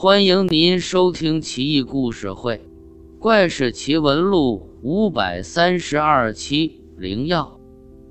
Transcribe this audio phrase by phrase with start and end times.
[0.00, 2.54] 欢迎您收听《奇异故事会·
[3.18, 6.80] 怪事奇闻录》五百三十二期。
[6.96, 7.58] 灵药。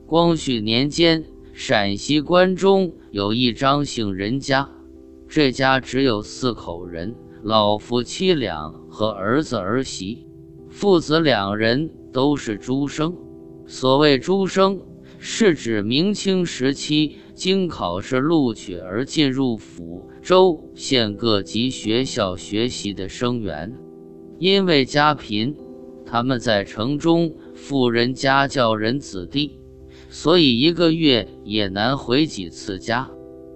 [0.05, 1.23] 光绪年间，
[1.53, 4.69] 陕西关中有一张姓人家，
[5.29, 10.27] 这家只有四口人，老夫妻俩和儿子儿媳，
[10.69, 13.15] 父子两人都是诸生。
[13.65, 14.81] 所谓诸生，
[15.19, 20.09] 是指明清时期经考试录取而进入府。
[20.27, 23.73] 州县各级学校学习的生源，
[24.39, 25.55] 因为家贫，
[26.05, 29.57] 他们在城中富人家教人子弟，
[30.09, 33.09] 所以一个月也难回几次家。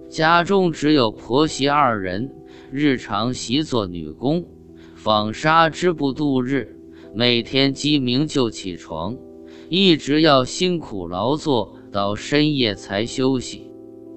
[0.08, 2.34] 家中只有婆媳二人，
[2.70, 4.42] 日常习做女工，
[4.94, 6.74] 纺纱织布度日。
[7.14, 9.14] 每天鸡鸣就起床，
[9.68, 13.71] 一直要辛苦劳作到深夜才休息。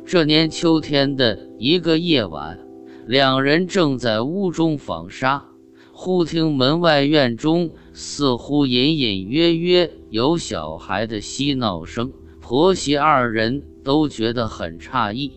[0.08, 2.60] 这年秋天的一个夜晚，
[3.08, 5.44] 两人正在屋中纺纱，
[5.92, 12.14] 忽听门外院中似乎隐隐约约有小孩的嬉闹声。
[12.40, 15.32] 婆媳二人都觉得很诧异，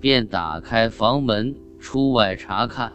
[0.00, 2.94] 便打开房门出外查看。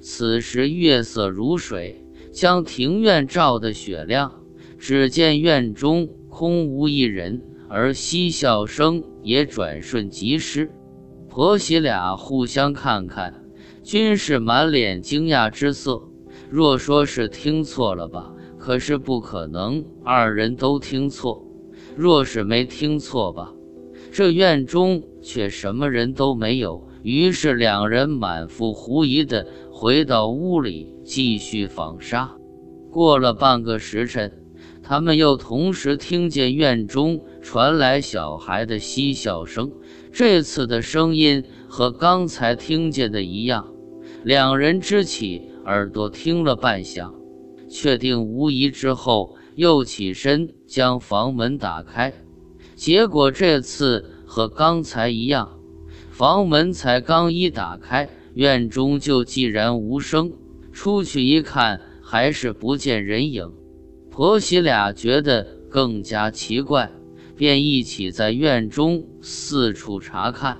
[0.00, 4.32] 此时月色如水，将庭院照得雪亮。
[4.78, 7.42] 只见院中空无一人。
[7.72, 10.70] 而嬉笑声也转瞬即逝，
[11.28, 13.44] 婆媳俩互相看看，
[13.82, 16.02] 均是满脸惊讶之色。
[16.48, 21.44] 若说是听错了吧，可是不可能，二人都听错。
[21.96, 23.52] 若是没听错吧，
[24.10, 26.88] 这院中却什么人都没有。
[27.02, 32.30] 于是两人满腹狐疑的回到屋里继续纺纱。
[32.90, 34.32] 过了半个时辰。
[34.90, 39.70] 他们又同时听见院中传来小孩的嬉笑声，
[40.12, 43.72] 这次的声音和刚才听见的一样。
[44.24, 47.14] 两人支起耳朵听了半晌，
[47.68, 52.12] 确定无疑之后，又起身将房门打开。
[52.74, 55.56] 结果这次和刚才一样，
[56.10, 60.32] 房门才刚一打开，院中就寂然无声。
[60.72, 63.52] 出去一看，还是不见人影。
[64.20, 66.92] 婆媳俩觉得更加奇怪，
[67.38, 70.58] 便一起在院中四处查看，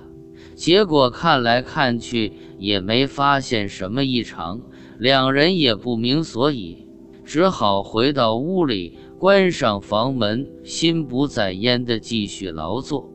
[0.55, 4.61] 结果看来看去也没发现什么异常，
[4.97, 6.87] 两人也不明所以，
[7.23, 13.13] 只好回到屋里，关上房门，心不在焉地继续劳作。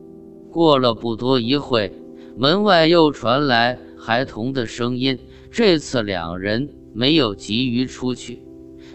[0.49, 1.91] 过了不多一会，
[2.37, 5.19] 门外又传来孩童的声音，
[5.51, 8.46] 这次两人没有急于出去。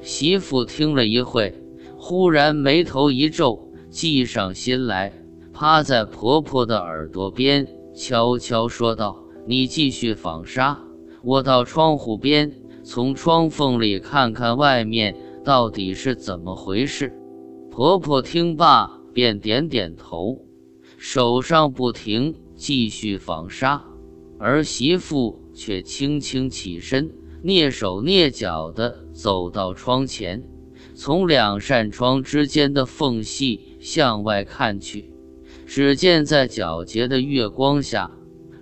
[0.02, 1.54] 媳妇听了一会，
[1.96, 5.12] 忽然眉头一皱，计上心来，
[5.52, 10.76] 趴在婆婆的耳朵边，悄悄说道：“你继续纺纱，
[11.22, 12.52] 我到窗户边，
[12.82, 15.14] 从窗缝里看看外面
[15.44, 17.16] 到底是怎么回事。”
[17.70, 20.44] 婆婆听罢，便点点头，
[20.98, 23.84] 手上不停继续纺纱，
[24.38, 27.08] 儿媳妇却轻轻起身。
[27.44, 30.44] 蹑手蹑脚地走到窗前，
[30.94, 35.12] 从两扇窗之间的缝隙向外看去，
[35.66, 38.12] 只见在皎洁的月光下，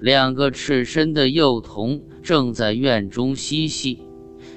[0.00, 3.98] 两个赤身的幼童正在院中嬉戏。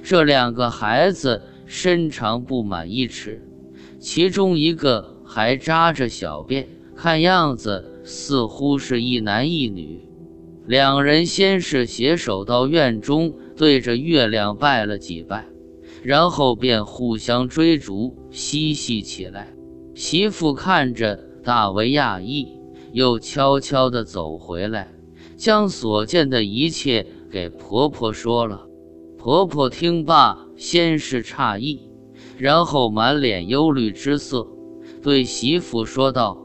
[0.01, 3.45] 这两个孩子身长不满一尺，
[3.99, 10.07] 其中一个还扎着小辫，看样子似乎是一男一女。
[10.65, 13.33] 两人先是携手到院中。
[13.55, 15.45] 对着月亮拜了几拜，
[16.01, 19.53] 然后便互相追逐嬉戏起来。
[19.95, 22.47] 媳妇看着大为讶异，
[22.93, 24.91] 又悄悄地走回来，
[25.35, 28.67] 将所见的一切给婆婆说了。
[29.17, 31.79] 婆婆听罢，先是诧异，
[32.37, 34.47] 然后满脸忧虑之色，
[35.01, 36.37] 对媳妇说道：“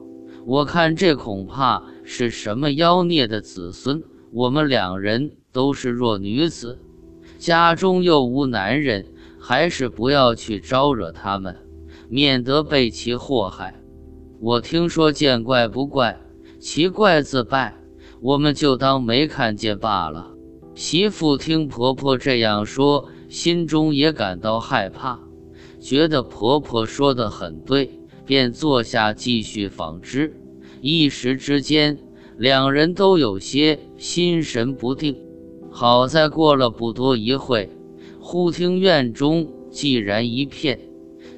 [0.46, 4.02] 我看这恐怕是什么妖孽的子孙。
[4.30, 6.78] 我们两人都是弱女子。”
[7.38, 9.06] 家中又无男人，
[9.38, 11.56] 还是不要去招惹他们，
[12.08, 13.74] 免得被其祸害。
[14.40, 16.20] 我听说见怪不怪，
[16.58, 17.74] 奇怪自败，
[18.20, 20.34] 我们就当没看见罢了。
[20.74, 25.20] 媳妇听婆婆这样说，心中也感到害怕，
[25.80, 27.90] 觉得婆婆说的很对，
[28.26, 30.34] 便坐下继续纺织。
[30.80, 31.98] 一时之间，
[32.36, 35.16] 两人都有些心神不定。
[35.80, 37.70] 好在过了不多一会，
[38.18, 40.80] 忽听院中寂然一片，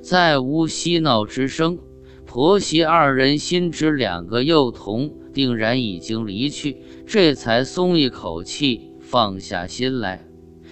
[0.00, 1.78] 再无嬉闹之声。
[2.25, 10.26] 婆媳二人心知两个幼童定然已经离去，这才松一口气，放下心来。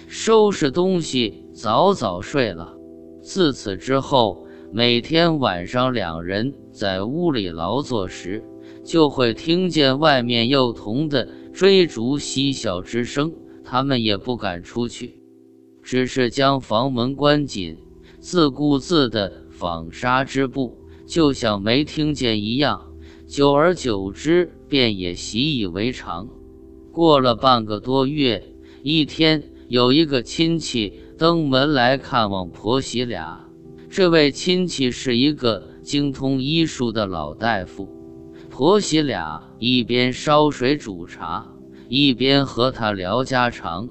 [0.06, 2.74] 收拾东西，早早睡了。
[3.20, 8.42] 自此之后，每天晚上两人在屋里劳作时，
[8.82, 13.30] 就会听见外面幼童的追逐嬉笑之声。
[13.70, 15.20] 他们也不敢出去，
[15.82, 17.76] 只是将房门关紧，
[18.18, 22.94] 自顾自地纺纱织布，就像没听见一样。
[23.26, 26.30] 久而久之，便也习以为常。
[26.90, 33.50] 过了半个多月，一天，有一个亲戚登门来看望婆媳俩。
[33.90, 37.86] 这位亲戚是一个精通医术的老大夫。
[38.48, 41.52] 婆媳俩一边烧水煮茶，
[41.88, 43.88] 一边和她聊家常。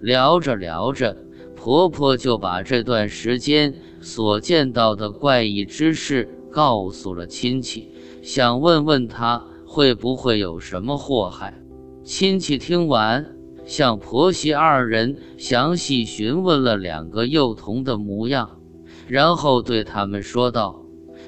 [0.00, 1.16] 聊着聊着，
[1.54, 7.90] 婆婆就把这段时间所见到的怪异之事告诉了亲戚。
[8.22, 11.54] 想问问她会不会有什么祸害？
[12.02, 13.26] 亲戚听完，
[13.64, 18.60] 向婆媳二人详细询问了两个幼童的模样，
[19.08, 20.84] 然后对他们说道：“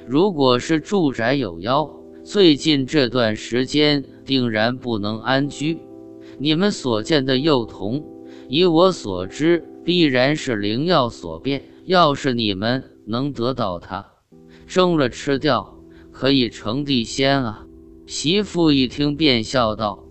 [0.07, 1.89] 如果是住宅有妖，
[2.23, 5.79] 最近这段时间定然不能安居。
[6.39, 8.05] 你们所见的幼童，
[8.47, 11.63] 以我所知，必然是灵药所变。
[11.85, 14.05] 要是你们能得到它，
[14.67, 15.73] 蒸了吃掉。”
[16.19, 17.67] 可以成地仙啊！
[18.07, 20.03] 媳妇一听便笑道：“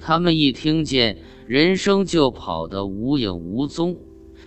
[0.00, 3.98] 他们一听见人生就跑得无影无踪，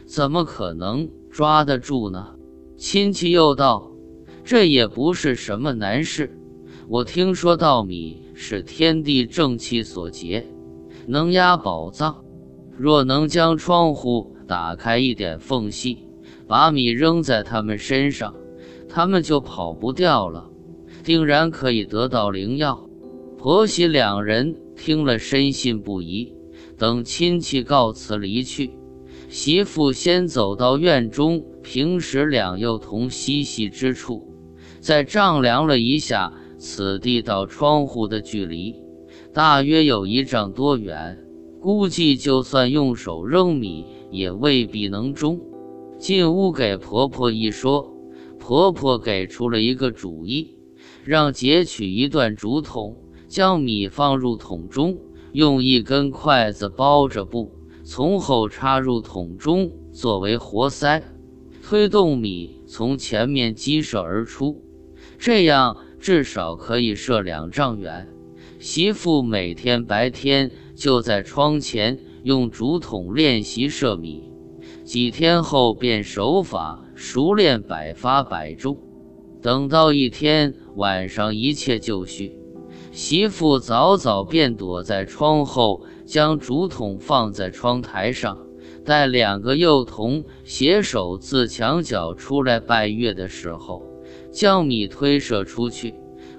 [0.07, 2.33] 怎么可能抓得住呢？”
[2.77, 3.91] 亲戚又道
[4.44, 6.35] ：“这也不是什么难事。
[6.88, 10.47] 我听说稻米是天地正气所结，
[11.08, 12.24] 能压宝藏。
[12.78, 16.08] 若能将窗户打开一点缝隙，
[16.48, 18.34] 把米扔在他们身上，
[18.90, 20.50] 他们就跑不掉了。”
[21.04, 22.88] 定然可以得到灵药。
[23.38, 26.34] 婆媳两人听了，深信不疑。
[26.78, 28.72] 等亲戚告辞离去，
[29.28, 34.34] 媳妇先走到院中平时两幼童嬉戏之处，
[34.80, 38.76] 再丈量了一下此地到窗户的距离，
[39.33, 41.19] 大约有一丈多远。
[41.59, 45.39] 估计就算用手扔米，也未必能中。
[45.97, 47.95] 进屋给婆婆一说，
[48.38, 50.57] 婆婆给出了一个主意。
[51.06, 52.97] 让截取一段竹筒，
[53.27, 54.97] 将米放入桶中，
[55.31, 57.51] 用一根筷子包着布，
[57.83, 61.01] 从后插入桶中作为活塞，
[61.62, 64.62] 推动米从前面激射而出，
[65.18, 68.09] 这样至少可以射两丈远。
[68.63, 74.31] 媳妇每天白天就在窗前用竹筒练习射米，
[74.86, 78.77] 几天后便手法熟练，百发百中。
[79.42, 82.38] 等到一天晚上，一切就绪。
[82.94, 88.38] 媳妇早早便躲在窗后，将竹筒放在窗台上，
[88.86, 93.83] 待两个幼童携手自墙角出来拜月的时候，
[94.31, 95.94] 将米推射出去，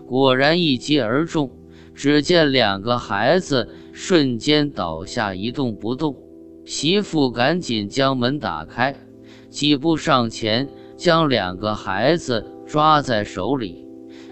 [0.07, 1.51] 果然一击而中。
[1.95, 6.17] 只见两个孩子瞬间倒下，一动不动。
[6.65, 8.97] 媳妇赶紧将门打开，
[9.49, 12.51] 几步上前，将两个孩子。
[12.67, 13.87] 抓在手里，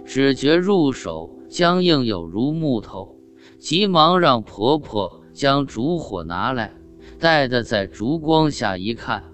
[0.06, 3.18] 只觉入手僵硬有如木头，
[3.58, 6.72] 急忙让婆婆将烛火拿来，
[7.18, 9.24] 带的在烛光下一看，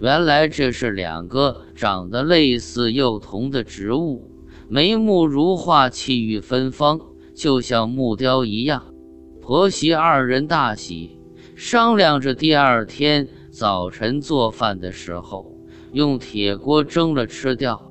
[0.00, 4.28] 原来这是两个长得类似幼童的植物，
[4.68, 7.00] 眉目如画，气宇芬芳，
[7.40, 8.92] 就像木雕一样。
[9.40, 11.18] 婆媳二人大喜，
[11.56, 15.56] 商量着第二天早晨做饭的时候，
[15.90, 17.90] 用铁锅蒸了吃掉。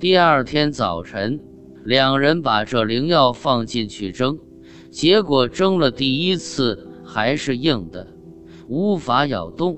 [0.00, 1.38] 第二天早晨，
[1.84, 4.38] 两人把这灵药放进去蒸，
[4.90, 8.08] 结果蒸了第一次还是硬的，
[8.66, 9.76] 无法咬动。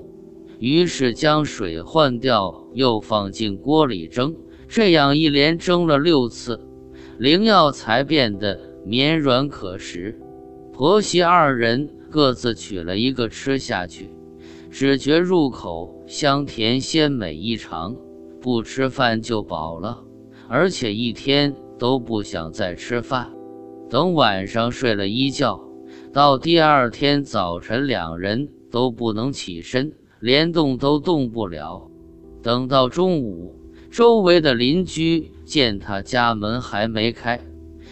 [0.59, 4.33] 于是将水换掉，又放进锅里蒸。
[4.69, 6.61] 这样一连蒸了六次，
[7.17, 10.19] 灵药才变得绵软可食。
[10.71, 14.09] 婆媳二人各自取了一个吃下去，
[14.71, 17.95] 只觉入口香甜鲜美异常，
[18.41, 20.03] 不吃饭就饱了。
[20.47, 23.29] 而且一天都不想再吃饭，
[23.89, 25.59] 等晚上睡了一觉，
[26.11, 31.89] 到第二天早晨，两人都不能起身，连动都动不了。
[32.41, 33.53] 等到中午，
[33.91, 37.39] 周围的邻居见他家门还没开，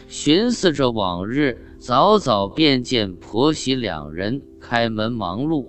[0.08, 5.68] 寻思着往日早早便见婆媳两人开门忙碌，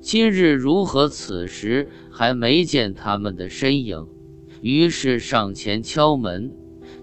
[0.00, 4.06] 今日如何此时还没见他们的身影？
[4.60, 6.52] 于是上前敲门，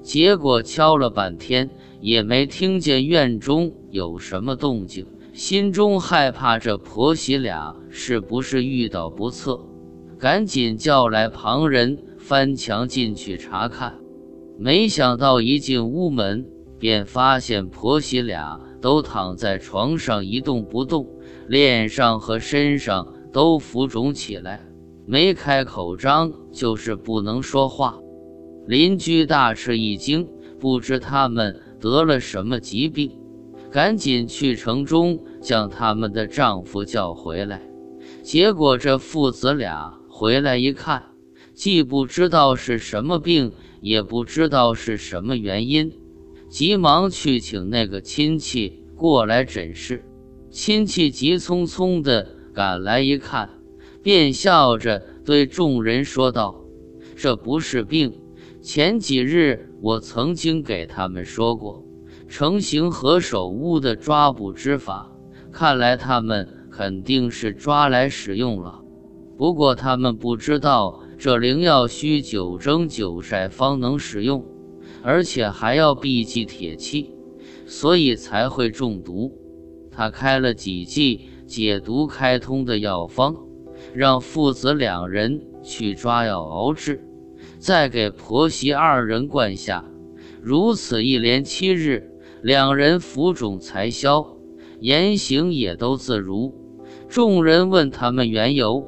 [0.02, 1.70] 结果敲了半天
[2.00, 9.60] 也没听见院中有什么动静，心中害怕这婆媳俩是不是遇到不测，
[10.18, 14.00] 赶紧叫来旁人翻墙进去查看。
[14.58, 16.46] 没想到一进屋门，
[16.80, 21.08] 便发现婆媳俩都躺在床上一动不动，
[21.48, 24.66] 脸上和身上都浮肿起来，
[25.06, 28.00] 没开口张就是不能说话。
[28.66, 30.28] 邻居大吃一惊，
[30.60, 33.12] 不知他们得了什么疾病。
[33.72, 37.62] 赶紧去城中将他们的丈夫叫回来，
[38.24, 41.04] 结果这父子俩回来一看，
[41.54, 45.92] 既不知道是什么病，也不知道是什么原因，
[46.50, 50.04] 急忙去请那个亲戚过来诊视。
[50.50, 53.50] 亲戚急匆匆地赶来一看，
[54.02, 56.66] 便笑着对众人说道
[57.16, 58.20] ：“这不是病，
[58.62, 61.86] 前几日我曾经给他们说过。”
[62.28, 65.12] 成形何首乌的抓捕之法，
[65.52, 68.82] 看来他们肯定是抓来使用了。
[69.38, 74.44] 不过他们不知道，这灵药需九蒸九晒方能使用，
[75.02, 77.14] 而且还要避忌铁器，
[77.66, 79.32] 所以才会中毒。
[79.92, 83.36] 他开了几剂解毒开通的药方，
[83.94, 87.04] 让父子两人去抓药熬制，
[87.58, 89.86] 再给婆媳二人灌下。
[90.42, 92.06] 如此一连七日。
[92.42, 94.38] 两人浮肿才消，
[94.80, 96.56] 言行也都自如。
[97.10, 98.80] 众人问他们缘由，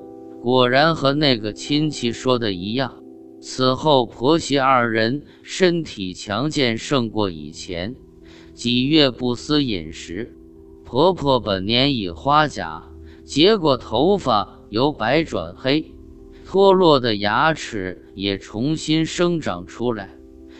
[0.41, 3.00] 果然和那个亲戚说的一样。
[3.41, 7.95] 此后婆媳二人身体强健，胜过以前。
[8.53, 10.38] 几月不思饮食，
[10.86, 12.83] 婆婆本年已花甲，
[13.25, 15.91] 结果头发由白转黑，
[16.45, 20.12] 脱落的牙齿也重新生长出来。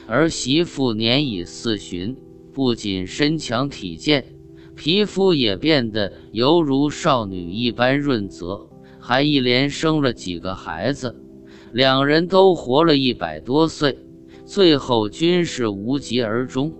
[0.08, 2.18] 儿媳妇年已四旬。
[2.52, 4.36] 不仅身强体健，
[4.76, 8.68] 皮肤也变得犹如少女一般润泽，
[9.00, 11.21] 还一连生了几个孩子，
[11.74, 13.98] 两人都活了一百多岁，
[14.46, 16.74] 最后均是无疾而终。